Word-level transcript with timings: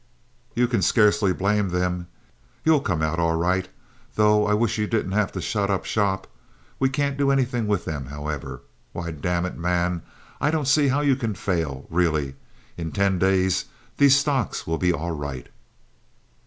You 0.55 0.67
can 0.67 0.81
scarcely 0.81 1.31
blame 1.31 1.69
them. 1.69 2.07
You'll 2.65 2.81
come 2.81 3.03
out 3.03 3.19
all 3.19 3.35
right, 3.35 3.67
though 4.15 4.47
I 4.47 4.55
wish 4.55 4.79
you 4.79 4.87
didn't 4.87 5.11
have 5.11 5.31
to 5.33 5.41
shut 5.41 5.69
up 5.69 5.85
shop. 5.85 6.25
We 6.79 6.89
can't 6.89 7.17
do 7.19 7.29
anything 7.29 7.67
with 7.67 7.85
them, 7.85 8.07
however. 8.07 8.63
Why, 8.93 9.11
damn 9.11 9.45
it, 9.45 9.59
man, 9.59 10.01
I 10.41 10.49
don't 10.49 10.67
see 10.67 10.87
how 10.87 11.01
you 11.01 11.15
can 11.15 11.35
fail, 11.35 11.85
really. 11.91 12.33
In 12.77 12.91
ten 12.91 13.19
days 13.19 13.65
these 13.97 14.17
stocks 14.17 14.65
will 14.65 14.79
be 14.79 14.91
all 14.91 15.11
right." 15.11 15.47